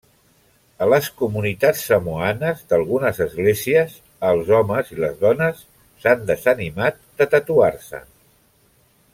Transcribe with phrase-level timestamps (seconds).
[0.85, 3.93] A les comunitats samoanes d'algunes esglésies,
[4.31, 5.63] els homes i les dones
[6.05, 8.03] s'han desanimat de tatuar-se.